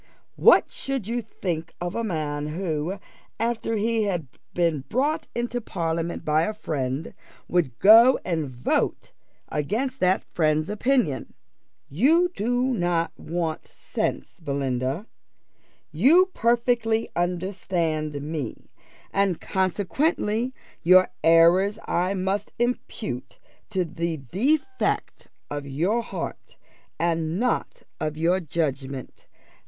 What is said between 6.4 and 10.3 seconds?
a friend, would go and vote against that